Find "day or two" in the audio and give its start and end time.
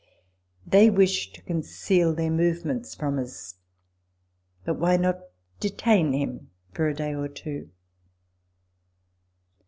6.95-7.69